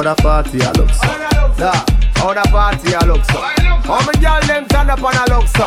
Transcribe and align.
How 0.00 0.14
the 0.14 0.22
party 0.22 0.62
I 0.62 0.72
look 0.72 0.88
so? 0.88 1.06
Nah, 1.60 1.84
how 2.16 2.32
the 2.32 2.40
party 2.48 2.94
I 2.94 3.04
look 3.04 3.22
so? 3.22 3.38
How 3.38 4.00
many 4.06 4.18
girl 4.18 4.40
them 4.46 4.64
stand 4.64 4.88
up 4.88 4.98
and 4.98 5.14
I 5.14 5.26
look 5.28 5.46
so? 5.46 5.66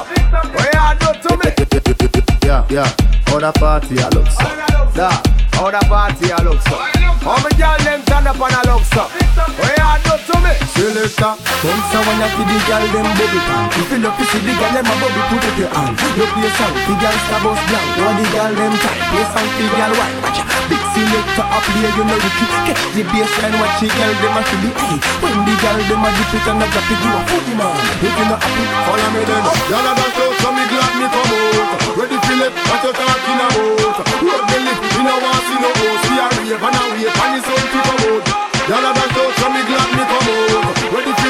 What 0.55 0.73
you 0.73 1.13
do 1.13 1.29
to 1.29 1.37
me? 1.37 2.37
Yeah, 2.43 2.65
yeah. 2.67 3.22
How 3.33 3.41
the 3.41 3.49
party 3.57 3.97
I 3.97 4.13
look 4.13 4.29
so? 4.29 4.45
Da, 4.93 5.09
how 5.57 5.73
the 5.73 5.81
party 5.89 6.29
I 6.29 6.37
look 6.45 6.61
so? 6.69 6.77
How 6.77 7.41
me 7.41 7.49
girl 7.57 7.81
dem 7.81 8.05
stand 8.05 8.29
up 8.29 8.37
and 8.37 8.53
I 8.53 8.61
look 8.69 8.85
so? 8.93 9.09
What 9.09 9.73
you 9.73 9.89
do 10.05 10.13
to 10.21 10.35
me? 10.45 10.53
Selector, 10.69 11.33
come 11.41 11.81
so 11.89 11.97
when 12.05 12.21
you 12.21 12.29
see 12.29 12.45
the 12.45 12.57
girl 12.69 12.85
dem 12.93 13.09
baby 13.17 13.41
pan. 13.41 13.73
If 13.73 13.89
you 13.89 14.05
love 14.05 14.13
to 14.21 14.23
see 14.29 14.37
the 14.37 14.53
girl 14.53 14.69
dem 14.77 14.85
a 14.85 14.93
bubble, 15.01 15.25
put 15.33 15.49
up 15.49 15.57
your 15.57 15.65
hand. 15.73 15.97
Look 16.13 16.29
your 16.29 16.53
song, 16.61 16.77
the 16.77 16.93
girl 16.93 17.17
star 17.25 17.39
boss 17.41 17.61
blank. 17.73 17.89
You 17.97 18.05
the 18.21 18.25
girl 18.37 18.53
dem 18.53 18.73
tight, 18.77 19.01
play 19.01 19.25
song 19.25 19.49
the 19.49 19.65
girl 19.65 19.93
white. 19.97 20.17
Watch 20.21 20.37
ya, 20.37 20.45
big 20.69 20.83
selector 20.93 21.47
up 21.49 21.65
here, 21.73 21.89
you 21.89 22.03
know 22.05 22.17
you 22.21 22.31
catch 22.69 22.85
the 22.93 23.01
bass 23.01 23.33
and 23.41 23.55
watch 23.57 23.81
the 23.81 23.89
girl 23.97 24.13
dem 24.13 24.37
a 24.37 24.41
feel 24.45 24.61
the 24.61 24.69
hey. 24.77 24.97
When 25.25 25.37
the 25.41 25.53
girl 25.57 25.79
dem 25.89 26.05
a 26.05 26.09
dip 26.21 26.33
it 26.37 26.45
and 26.53 26.61
a 26.61 26.65
drop 26.69 26.85
it, 26.85 27.01
you 27.01 27.09
a 27.09 27.21
foodie 27.25 27.55
man. 27.57 27.73
If 27.97 28.13
you 28.13 28.25
not 28.29 28.37
happy, 28.45 28.65
follow 28.85 29.09
me 29.09 29.21
then. 29.25 29.41
Y'all 29.73 29.89
a 29.89 29.91
dance 29.97 30.21
so 30.37 30.49
me 30.53 30.63
glad 30.69 30.93
me 31.01 31.07
come 31.09 31.33
out. 31.33 31.81
Ready 31.97 32.17
Philip, 32.29 32.53
what 32.69 32.83
you 32.85 32.93
talk? 32.93 33.22
rock 33.23 33.31
in 33.31 33.39
a 33.39 33.47
boat. 33.53 33.97
Road 34.21 34.43
me 34.49 34.57
live, 34.65 34.81
me 34.81 35.01
no 35.03 35.15
want 35.23 35.41
see 35.47 35.57
no 35.59 35.69
host. 35.79 36.05
We 36.09 36.15
a 36.19 36.27
rave 36.35 36.63
and 36.63 36.75
a 36.75 36.83
wave 36.91 37.19
and 37.23 37.35
it's 37.37 37.49
on 37.49 37.63
people 37.71 37.97
road. 38.03 38.23
Y'all 38.69 38.85
a 38.85 38.91
dance 38.93 39.17
out, 39.17 39.33
so 39.39 39.47
me 39.49 39.61
glad 39.67 39.89
me 39.95 40.03
come 40.03 40.57
out. 40.57 40.62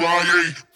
Why? 0.00 0.69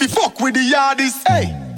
fi 0.00 0.06
fuck 0.06 0.40
with 0.40 0.54
the 0.54 0.60
yardies. 0.60 1.26
Hey. 1.28 1.69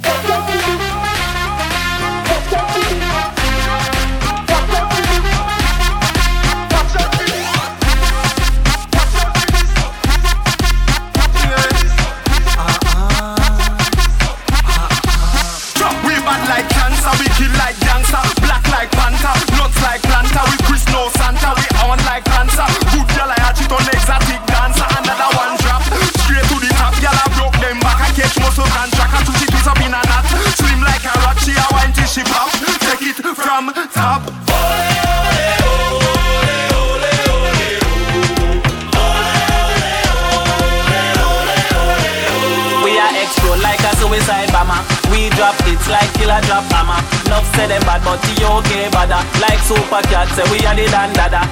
inside 44.23 44.47
Bama. 44.55 44.79
We 45.11 45.27
drop 45.35 45.55
it 45.67 45.83
like 45.91 46.07
killer 46.15 46.39
drop 46.47 46.63
hammer. 46.71 46.99
Love 47.27 47.43
say 47.55 47.67
them 47.67 47.83
bad, 47.83 47.99
but 48.07 48.23
the 48.23 48.47
okay 48.55 48.87
badder. 48.87 49.19
Like 49.43 49.59
super 49.67 49.99
cat, 50.07 50.31
say 50.31 50.47
we 50.47 50.63
are 50.63 50.75
the 50.75 50.87
Don 50.87 51.11
Dada. 51.11 51.43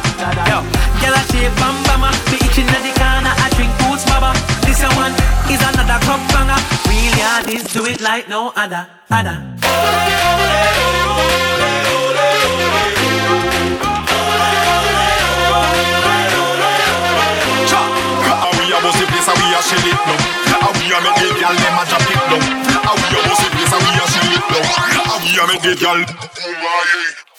Yo, 0.47 0.63
girl 1.03 1.15
I 1.19 1.21
shape 1.27 1.51
bam 1.59 1.75
bama. 1.83 2.09
Me 2.31 2.39
itching 2.39 2.71
at 2.71 2.79
the 2.79 2.91
corner, 2.95 3.35
I 3.35 3.47
drink 3.59 3.75
boots 3.83 4.07
baba. 4.07 4.31
This 4.63 4.79
one 4.95 5.11
is 5.51 5.59
another 5.59 5.99
club 6.07 6.23
banger. 6.31 6.59
Really 6.87 7.19
hard 7.19 7.51
is 7.51 7.67
do 7.75 7.85
it 7.85 7.99
like 7.99 8.29
no 8.29 8.53
other, 8.55 8.87
other. 9.11 9.35
Chop, 17.67 17.91
we 18.55 18.71
are 18.71 18.81
bossy 18.81 19.05
place 19.11 19.27
and 19.27 19.37
we 19.43 19.47
are 19.51 19.61
shell 19.61 19.87
it 19.91 19.99
now. 20.07 20.40
we 20.91 20.97
a 20.97 21.03
make 21.03 21.15
the 21.15 21.39
girl 21.39 21.55
them 21.55 21.79
a 21.79 21.83
drop 21.87 22.03
it. 22.03 22.19
How 22.83 22.95
we 22.99 23.07
a 23.71 23.79
we. 23.79 24.35
How 25.07 25.19
girl. 25.79 26.03
Oh 26.03 26.51
my. 26.59 27.30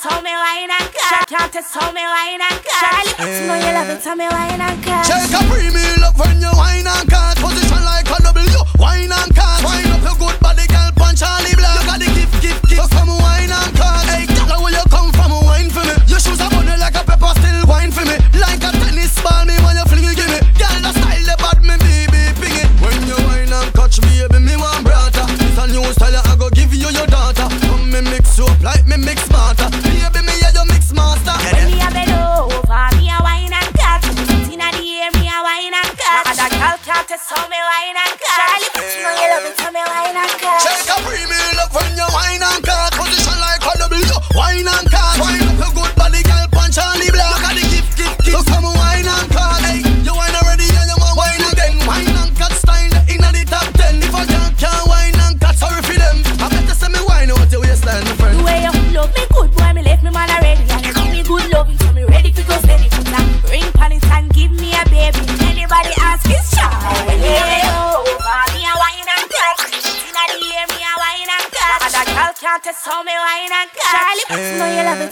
Can't 0.00 0.94
care. 0.94 1.26
Can't 1.26 1.52
me 1.92 2.02
why 2.02 2.30
you 2.30 2.38
don't. 2.38 2.62
Charlie, 2.78 3.14
you 3.34 3.46
know 3.48 3.54
you 3.54 3.72
love 3.74 3.88
it, 3.90 4.02
tell 4.02 4.14
me 4.14 4.26
why 4.28 4.52
you 4.52 4.58
don't 4.58 4.80
care. 4.82 5.02
Check 5.02 5.34
a 5.34 5.42
premium 5.50 6.00
love 6.00 6.18
when 6.18 6.40
you 6.40 6.50
wine 6.54 6.86
and 6.86 7.10
cut. 7.10 7.37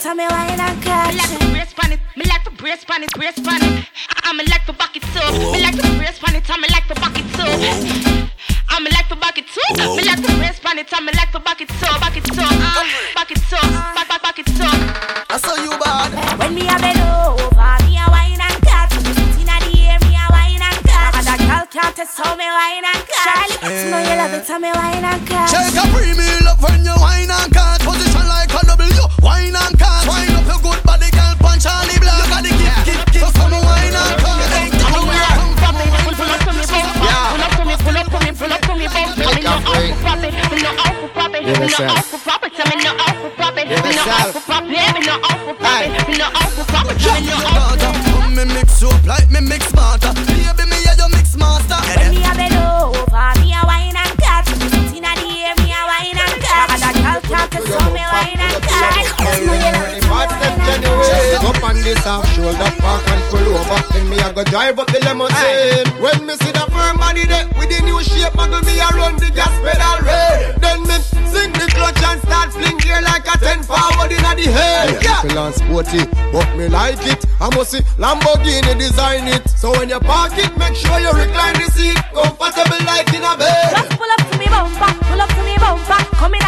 tell 0.06 0.14
me 0.14 0.24
why 0.28 0.48
you 0.50 0.56
not 0.56 0.80
catch. 0.82 1.14
Me 1.14 1.18
like 1.18 1.40
to 1.40 1.50
brace 1.50 1.74
on 1.82 1.92
it, 1.92 2.00
me 2.16 2.24
like 2.26 2.44
to 2.44 2.50
brace 2.52 2.84
on 2.88 3.02
it, 3.02 3.10
brace 3.12 3.38
on 3.38 3.60
it. 3.60 3.85
and 75.46 75.54
sporty. 75.54 76.02
But 76.32 76.48
me 76.56 76.68
like 76.68 76.98
it, 77.06 77.24
I 77.40 77.54
must 77.54 77.70
see 77.70 77.82
Lamborghini 78.02 78.74
design 78.78 79.28
it. 79.28 79.48
So 79.48 79.70
when 79.70 79.88
you 79.88 80.00
park 80.00 80.32
it, 80.36 80.50
make 80.58 80.74
sure 80.74 80.98
you 80.98 81.12
recline 81.12 81.54
the 81.54 81.70
seat. 81.70 81.96
Comfortable 82.12 82.82
like 82.84 83.08
in 83.14 83.22
a 83.22 83.32
bed. 83.38 83.70
Just 83.70 83.90
pull 83.94 84.10
up 84.10 84.22
to 84.30 84.38
me 84.38 84.46
bumper, 84.50 84.92
pull 85.06 85.20
up 85.20 85.30
to 85.30 85.42
me 85.46 85.54
bumper. 85.58 86.00
Coming 86.18 86.42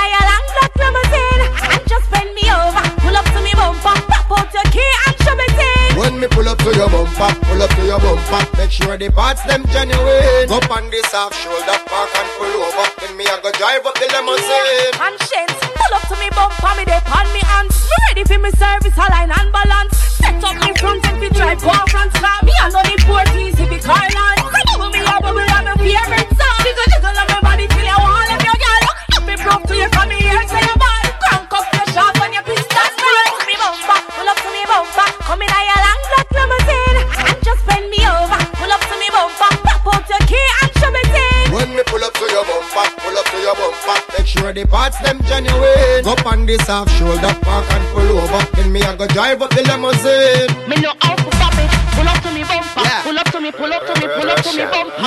to 6.72 6.78
your 6.78 6.90
bumper, 6.90 7.32
pull 7.46 7.62
up 7.62 7.70
to 7.70 7.84
your 7.84 8.00
bumper. 8.00 8.42
Make 8.56 8.70
sure 8.70 8.96
the 8.96 9.10
parts 9.10 9.42
them 9.44 9.64
genuine. 9.68 10.50
Up 10.50 10.70
on 10.70 10.90
this 10.90 11.06
half 11.12 11.32
shoulder 11.34 11.78
park 11.86 12.10
and 12.12 12.28
pull 12.36 12.52
over. 12.60 12.86
Then 13.00 13.16
me 13.16 13.24
I 13.24 13.40
go 13.40 13.50
drive 13.52 13.86
up 13.86 13.94
the 13.96 14.08
limousine. 14.12 14.92
And 15.00 15.16
shins, 15.24 15.56
pull 15.60 15.94
up 15.96 16.04
to 16.08 16.16
me 16.20 16.28
bumper, 16.36 16.72
me 16.76 16.84
dey 16.84 17.00
pan 17.04 17.26
me 17.32 17.40
hands. 17.40 17.72
Me 17.72 17.96
ready 18.08 18.24
for 18.24 18.38
me 18.38 18.50
service, 18.52 18.96
align 18.96 19.32
and 19.32 19.52
balance. 19.52 19.96
Set 20.20 20.44
up 20.44 20.56
me 20.60 20.74
front 20.76 21.06
and 21.08 21.20
be 21.20 21.28
drive 21.30 21.60
go 21.60 21.72
front. 21.88 22.12
Me 22.44 22.52
I 22.60 22.68
know 22.68 22.82
the 22.84 22.96
port 23.06 23.28
easy 23.36 23.64
be 23.68 23.78
car 23.80 23.96
land. 23.96 24.37
this 46.58 46.68
off, 46.68 46.90
shoulder 46.98 47.34
park 47.42 47.66
and 47.70 47.84
pull 47.94 48.18
over. 48.18 48.42
Then 48.56 48.72
me 48.72 48.82
I 48.82 48.96
go 48.96 49.06
drive 49.06 49.42
up 49.42 49.50
the 49.50 49.62
limousine. 49.62 50.50
Me 50.68 50.76
no 50.80 50.90
out 51.02 51.20
for 51.20 51.32
stop. 51.36 51.52
Pull 51.94 52.08
up 52.08 52.22
to 52.22 52.30
me 52.32 52.42
bumper. 52.42 52.82
Yeah. 52.82 53.02
Pull 53.02 53.18
up 53.18 53.30
to 53.32 53.40
me, 53.40 53.50
pull 53.52 53.72
up 53.72 53.86
to 53.86 53.94
me, 54.00 54.06
pull 54.14 54.30
up 54.30 54.42
to 54.42 54.56
me 54.56 54.64
bumper. 54.64 55.04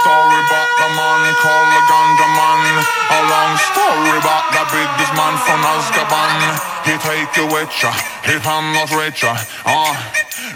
Story 0.00 0.40
about 0.40 0.70
the 0.80 0.88
man 0.96 1.34
called 1.44 1.68
the 1.76 1.82
Ganja 1.90 2.28
Man. 2.32 2.78
A 3.10 3.18
long 3.28 3.52
story 3.68 4.12
about 4.16 4.46
the 4.54 4.59
han 5.30 5.38
från 5.46 5.64
Azkaban. 5.64 6.58
He 6.84 6.98
take 6.98 7.36
you 7.36 7.46
witcha, 7.48 7.92
he 8.24 8.38
han 8.38 8.72
not 8.72 8.90
richa 8.90 9.36
Ah, 9.64 9.94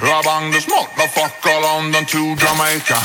Rabang 0.00 0.52
the 0.52 0.60
smart 0.60 0.90
the 0.96 1.06
fucker 1.14 1.60
London 1.62 2.04
to 2.06 2.22
Jamaica. 2.42 2.98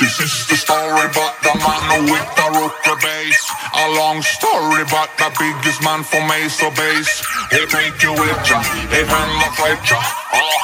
This 0.00 0.20
is 0.20 0.46
the 0.48 0.56
story 0.56 1.08
but 1.18 1.34
the 1.42 1.54
man 1.64 2.04
with 2.12 2.28
the 2.38 2.46
rooker 2.56 2.96
bass 3.02 3.40
A 3.72 3.86
long 4.00 4.22
story 4.22 4.84
but 4.96 5.10
the 5.20 5.28
biggest 5.38 5.82
man 5.82 6.02
for 6.02 6.22
Mesa 6.28 6.50
so 6.50 6.70
Base. 6.70 7.14
He 7.50 7.62
take 7.66 8.02
you 8.02 8.12
witcha, 8.22 8.58
he 8.92 9.02
han 9.12 9.28
not 9.40 9.56
richa 9.64 10.00
Ah, 10.32 10.62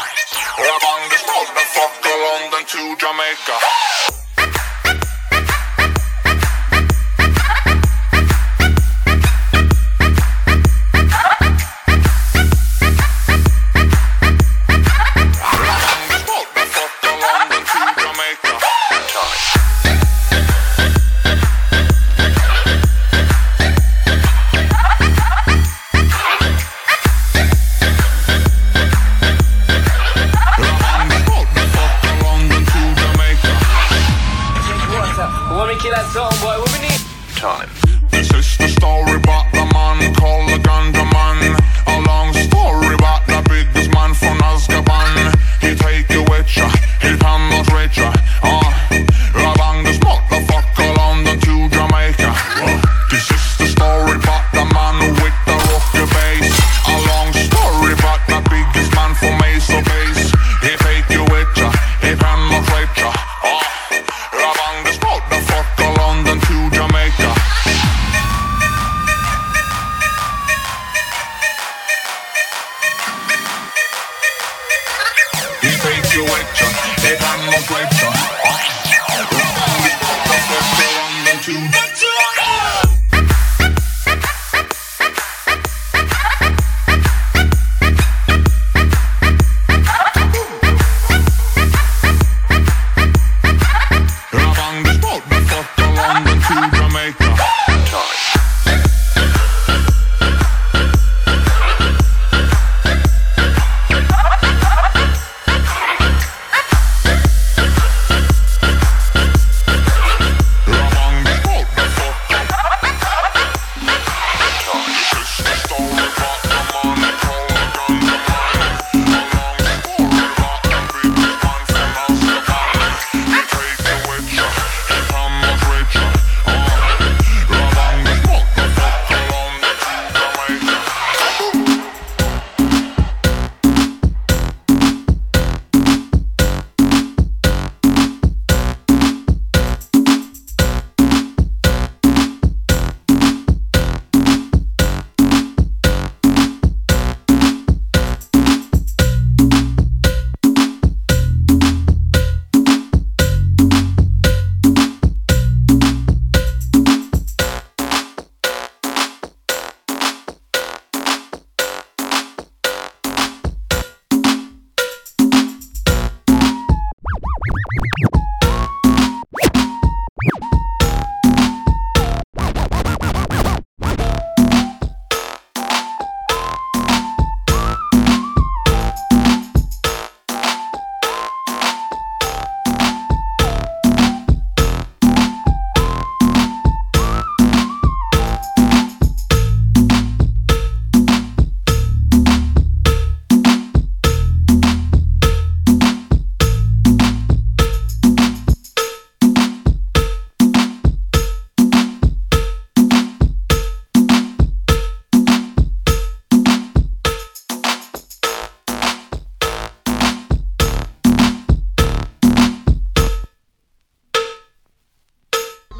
Rabang 0.67 1.03
the 1.11 1.19
smart 1.25 1.49
the 2.05 2.15
London 2.25 2.65
to 2.73 2.83
Jamaica. 3.03 3.92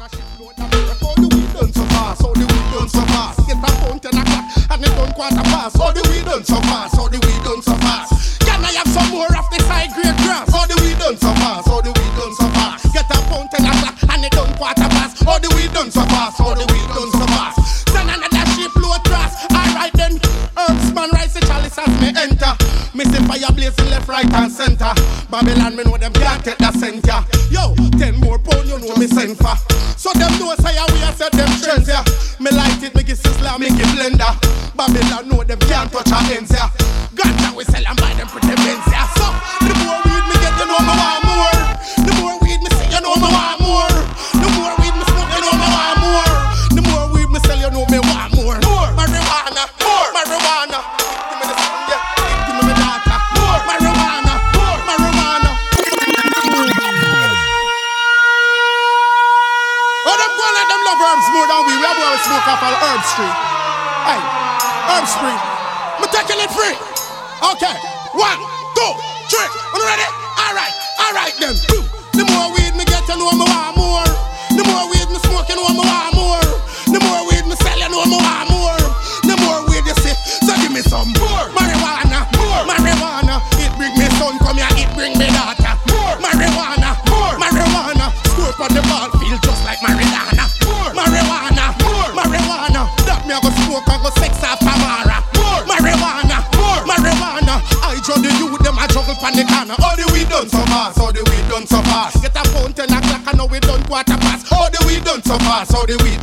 a 0.03 0.09
the 0.09 1.27
weed 1.31 1.47
done 1.53 1.71
so 1.71 1.85
fast, 1.95 2.19
so 2.19 2.33
the 2.35 2.43
weed 2.43 2.67
done 2.75 2.89
so 2.89 2.99
fast. 3.07 3.39
Get 3.47 3.55
a 3.55 3.69
phone 3.79 3.99
ten 4.03 4.19
o'clock 4.19 4.43
and 4.71 4.83
it 4.83 4.91
done 4.91 5.13
quarter 5.15 5.45
past. 5.47 5.77
So 5.77 5.91
the 5.95 6.03
weed 6.11 6.25
done 6.25 6.43
so 6.43 6.59
fast, 6.67 6.95
so 6.95 7.07
the 7.07 7.19
weed 7.23 7.41
done 7.43 7.61
so 7.63 7.75
fast. 7.79 8.11
Can 8.43 8.59
I 8.59 8.71
have 8.75 8.89
some 8.91 9.09
more 9.15 9.31
of 9.31 9.47
this 9.47 9.63
high 9.63 9.87
grade 9.95 10.17
grass? 10.27 10.51
So 10.51 10.59
the 10.67 10.75
weed 10.83 10.99
done 10.99 11.15
so 11.15 11.31
fast, 11.39 11.71
so 11.71 11.79
the 11.79 11.91
weed 11.95 12.13
done 12.19 12.35
so 12.35 12.47
fast. 12.51 12.83
Get 12.91 13.07
a 13.07 13.17
phone 13.31 13.47
ten 13.47 13.63
o'clock 13.63 13.95
and 14.11 14.25
it 14.27 14.31
done 14.35 14.51
quarter 14.59 14.89
past. 14.91 15.23
So 15.23 15.33
the 15.39 15.49
weed 15.55 15.71
done 15.71 15.87
so 15.87 16.03
fast, 16.11 16.35
so 16.35 16.51
the 16.51 16.65
weed 16.67 16.89
done 16.91 17.11
so 17.15 17.25
fast. 17.31 17.55
Send 17.87 18.09
another 18.11 18.43
shipload 18.59 19.03
grass. 19.07 19.39
Alright 19.55 19.93
then, 19.95 20.19
herbs 20.59 20.91
man 20.91 21.15
rise 21.15 21.31
the 21.31 21.41
chalice 21.47 21.79
as 21.79 21.93
me 22.03 22.11
enter. 22.11 22.51
Missing 22.91 23.23
fire 23.23 23.51
blazing 23.55 23.87
left, 23.87 24.11
right 24.11 24.27
and 24.27 24.51
center. 24.51 24.91
Babylon 25.31 25.79
me 25.79 25.87
know 25.87 25.95
them 25.95 26.11
can't 26.11 26.43
take 26.43 26.59
the 26.59 26.71
center. 26.75 27.23
Yo, 27.47 27.71
ten 27.95 28.19
more 28.19 28.37
pound 28.37 28.67
you 28.67 28.77
know 28.83 28.99
me 28.99 29.07
send 29.07 29.39
for. 29.39 29.55
So 30.03 30.11
them 30.19 30.37
know 30.37 30.53
say 30.59 30.75
how 30.75 30.85
we 30.91 30.99
a 30.99 31.15
set 31.15 31.31
them 31.31 31.47
trends 31.63 31.87
yeah. 31.87 32.03
Me 32.37 32.51
light 32.51 32.83
it, 32.83 32.93
make 32.93 33.07
it 33.07 33.15
sizzle, 33.15 33.57
make 33.57 33.71
it 33.71 33.87
blender. 33.95 34.35
Babylon 34.75 35.29
know 35.29 35.45
them 35.45 35.59
can't 35.59 35.89
touch 35.89 36.11
our 36.11 36.29
ends 36.29 36.51
yeah. 36.51 36.67
Ganja 37.15 37.55
we 37.55 37.63
sell 37.63 37.83
them 37.83 38.02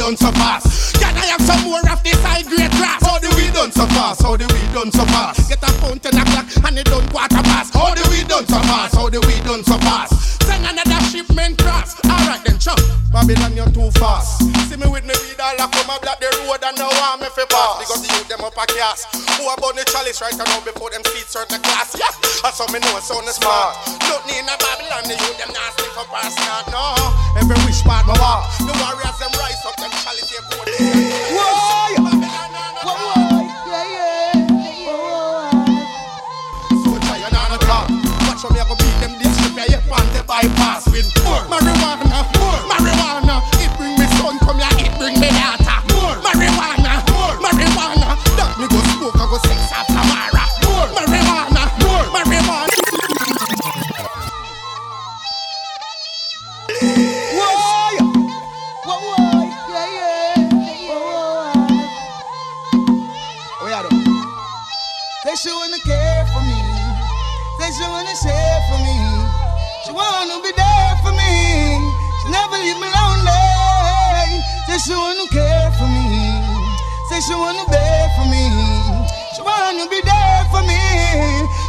done 0.01 0.17
so 0.17 0.33
fast. 0.33 0.97
Can 0.97 1.13
I 1.13 1.29
have 1.29 1.45
some 1.45 1.61
more 1.69 1.85
of 1.85 2.01
this 2.01 2.17
high 2.25 2.41
grade 2.41 2.73
grass? 2.81 3.05
All 3.05 3.21
the 3.21 3.29
weed 3.37 3.53
done 3.53 3.69
so 3.69 3.85
fast, 3.93 4.25
all 4.25 4.41
the 4.41 4.49
weed 4.49 4.73
done 4.73 4.89
so 4.89 5.05
fast. 5.13 5.45
Get 5.53 5.61
a 5.61 5.69
phone 5.77 6.01
ten 6.01 6.17
o'clock, 6.17 6.49
and 6.65 6.81
it 6.81 6.89
done 6.89 7.05
quarter 7.13 7.45
past. 7.45 7.77
All 7.77 7.93
the 7.93 8.01
weed 8.09 8.25
done 8.25 8.49
so 8.49 8.57
fast, 8.65 8.97
all 8.97 9.13
the 9.13 9.21
weed 9.29 9.45
done 9.45 9.61
so 9.61 9.77
fast. 9.85 10.41
Send 10.49 10.65
another 10.65 11.05
shipment 11.13 11.61
cross. 11.61 12.01
Alright 12.09 12.41
then, 12.49 12.57
chop. 12.57 12.81
Babylon, 13.13 13.53
you're 13.53 13.69
too 13.77 13.93
fast. 14.01 14.41
See 14.73 14.81
me 14.81 14.89
with 14.89 15.05
me 15.05 15.13
weed 15.13 15.37
all 15.37 15.53
I 15.61 15.69
come 15.69 15.93
and 15.93 16.01
block 16.01 16.17
the 16.17 16.33
road 16.49 16.65
and 16.65 16.77
now 16.81 16.89
I'm 16.89 17.21
if 17.21 17.37
pass. 17.37 17.85
Because 17.85 18.01
the 18.01 18.09
youth 18.09 18.29
them 18.33 18.41
up 18.41 18.57
a 18.57 18.65
gas. 18.73 19.05
Who 19.37 19.53
about 19.53 19.77
the 19.77 19.85
chalice 19.85 20.25
right 20.25 20.33
now 20.33 20.49
before 20.65 20.89
them 20.89 21.05
feet 21.13 21.29
certain 21.29 21.61
class? 21.61 21.93
Yeah, 21.93 22.09
that's 22.41 22.57
how 22.57 22.73
me 22.73 22.81
know 22.81 22.97
it's 22.97 23.13
on 23.13 23.29
the 23.29 23.37
smart. 23.37 23.77
Nothing 24.09 24.41
in 24.41 24.49
a 24.49 24.57
Babylon, 24.57 25.05
the 25.05 25.17
youth 25.21 25.37
them 25.37 25.53
up 26.01 26.09
past 26.09 26.41
not. 26.49 26.65
No, 26.73 26.97
every 27.37 27.59
wish 27.69 27.85
part 27.85 28.07
my 28.09 28.17
walk. 28.17 28.49
The 28.65 28.73
warriors 28.81 29.11
up, 29.11 29.19
them 29.21 29.33
the 40.61 40.67
bypass 40.67 40.87
with 40.91 41.09
more 41.25 41.43
marijuana, 41.49 42.21
more 42.37 42.61
marijuana. 42.69 43.41
It 43.61 43.71
bring 43.77 43.95
me 43.99 44.07
son 44.19 44.39
come 44.41 44.59
here, 44.59 44.69
it 44.85 44.93
bring 44.99 45.17
me 45.21 45.29
daughter. 45.29 45.79
More 45.95 46.17
marijuana, 46.21 47.01
more 47.13 47.37
marijuana. 47.41 48.17
That 48.37 48.53
me 48.59 48.67
go 48.69 48.79
smoke, 48.97 49.17
I 49.17 49.25
go 49.31 49.39
sex 49.49 49.73
after 49.73 50.05
Mara. 50.05 50.45
More 50.65 50.89
marijuana, 50.97 51.63
more 51.81 52.05
marijuana. 52.13 52.69
Say 65.23 65.35
she 65.37 65.51
She 70.21 70.27
wanna 70.29 70.43
be 70.43 70.53
there 70.53 70.97
for 71.01 71.13
me. 71.17 71.81
She 72.21 72.29
never 72.29 72.59
leave 72.61 72.77
me 72.77 72.93
lonely. 72.93 73.41
Say 74.69 74.77
she 74.85 74.93
wanna 74.93 75.25
care 75.33 75.73
for 75.81 75.89
me. 75.89 76.37
Say 77.09 77.21
she 77.25 77.33
wanna 77.33 77.65
bear 77.73 78.05
for 78.21 78.29
me. 78.29 78.45
She 79.33 79.41
wanna 79.41 79.89
be 79.89 79.97
there 80.05 80.45
for 80.53 80.61
me. 80.69 80.77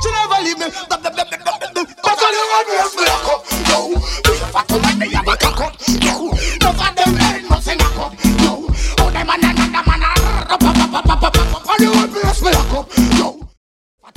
She 0.03 0.11
never 0.11 0.43
leave 0.43 0.59
me. 0.59 0.67
But 0.67 0.99
I 0.99 2.27
don't 2.27 2.51
want 2.51 2.91
be 2.91 3.07
a 3.07 3.15
cup. 3.23 3.39
No, 3.71 3.95
be 4.19 4.35
a 4.35 5.15
have 5.15 5.31
a 5.31 5.37
cock 5.39 5.61
up. 5.61 5.71
No, 6.03 6.35
no 6.59 6.69
for 6.75 6.91
them 6.91 7.15
ain't 7.23 7.79
cup. 7.95 8.11
No, 8.43 8.67
oh 8.99 9.11
them 9.11 9.27
man 9.27 9.47
another 9.47 9.83
man 9.87 10.03
a 10.03 10.11
rap 10.27 10.51
up 10.51 10.63
up 10.63 10.93
up 10.93 11.07
up 11.07 11.23
up 11.23 11.35
up. 11.39 11.69
I 11.69 11.77
don't 11.79 11.95
want 11.95 12.11
be 12.11 12.19
a 12.19 12.63
cup. 12.67 12.85
No, 13.15 13.47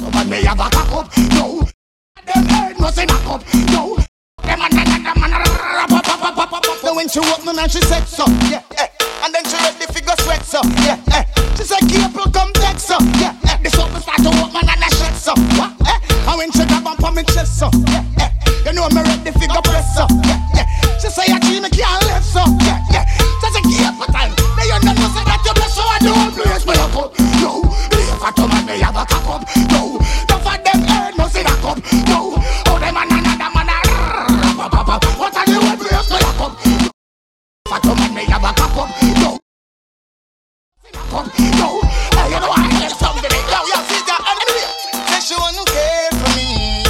woman, 0.03 0.43
have 0.43 0.59
a 0.59 0.69
cock 0.75 0.93
up. 0.93 1.17
No, 1.39 1.63
them 2.27 3.09
cup. 3.09 3.43
No, 3.71 3.97
Now 6.85 6.95
when 6.95 7.09
she 7.09 7.19
me 7.19 7.49
and 7.57 7.73
she 7.73 7.81
said 7.81 8.05
so, 8.05 8.29
yeah, 8.53 8.61
yeah. 8.77 9.25
And 9.25 9.33
then 9.35 9.43
she 9.49 9.57
ready 9.57 9.87
figure 9.89 10.13
sweat 10.21 10.45
so, 10.45 10.61
yeah, 10.85 11.01
yeah. 11.09 11.25
She 11.57 11.65
said, 11.65 11.81
April 11.89 12.29
come 12.29 12.53
back 12.61 12.79
so, 12.79 13.01
yeah, 13.17 13.33
yeah. 13.43 13.57
This 13.57 13.73
me 13.73 14.01
start 14.05 14.21
to 14.21 14.29
walk, 14.37 14.53
man, 14.53 14.69
and 14.69 14.85
I 14.85 14.89
shed 14.93 15.17
so, 15.17 15.33
what, 15.57 15.73
eh? 15.89 15.99
And 16.29 16.37
when 16.37 16.53
she 16.53 16.61
grab 16.69 16.87
on 16.87 16.97
for 16.99 17.11
me 17.11 17.25
chest 17.25 17.59
so, 17.59 17.71
yeah, 17.89 18.05
yeah. 18.19 18.31
You 18.67 18.73
know 18.75 18.89
me 18.93 19.01
ready 19.01 19.33
figure 19.33 19.65
press 19.65 19.97
so, 19.97 20.05
yeah, 20.29 20.37
yeah. 20.53 20.67
She 21.01 21.09
say, 21.09 21.33
I 21.33 21.39
dream 21.41 21.63
me 21.63 21.71
can't 21.71 22.05
live 22.05 22.23
so, 22.23 22.45
Cup, 41.15 41.31
no. 41.63 41.79
Hey, 42.19 42.27
you 42.35 42.41
know 42.43 42.51
I 42.51 42.67
hear 42.75 42.91
something. 42.91 43.31
Yo, 43.31 43.61
yo, 43.71 43.79
see 43.87 44.03
that 44.03 44.19
anyway. 44.35 44.67
Say 45.15 45.23
she 45.23 45.35
wanna 45.39 45.63
care 45.71 46.11
for 46.11 46.31
me. 46.35 46.83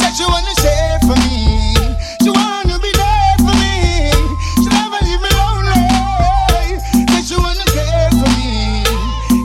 Say 0.00 0.08
she 0.16 0.24
wanna 0.24 0.54
share 0.56 0.96
for 1.04 1.12
me. 1.20 1.76
She 2.24 2.32
wanna 2.32 2.80
be 2.80 2.88
there 2.96 3.36
for 3.44 3.52
me. 3.60 4.08
She 4.64 4.72
never 4.72 4.96
leave 5.04 5.20
me 5.20 5.28
lonely. 5.36 5.84
Say 7.12 7.20
she 7.28 7.36
wanna 7.36 7.60
care 7.68 8.08
for 8.16 8.30
me. 8.40 8.88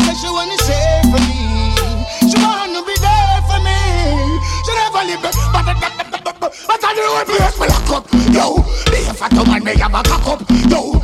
Say 0.08 0.16
she 0.16 0.32
wanna 0.32 0.56
share 0.64 1.04
for 1.12 1.20
me. 1.20 1.76
She 2.32 2.40
wanna 2.40 2.80
be 2.80 2.96
there 3.04 3.44
for 3.44 3.60
me. 3.60 3.76
She 4.64 4.72
never 4.72 5.04
leave 5.04 5.20
me. 5.20 5.36
But 5.52 5.68
but 5.68 5.76
but 5.84 5.92
but 6.00 6.36
but 6.40 6.52
but 6.64 6.80
I 6.80 6.96
do 6.96 7.04
it. 7.20 7.28
Place 7.28 7.60
me 7.60 7.68
lock 7.68 7.92
up. 7.92 8.08
Yo, 8.32 8.64
be 8.88 9.04
a 9.04 9.12
fat 9.12 9.36
woman, 9.36 9.68
me 9.68 9.76
have 9.84 9.92
a 9.92 10.00
cock 10.00 10.40
up. 10.40 10.48
Yo. 10.72 11.03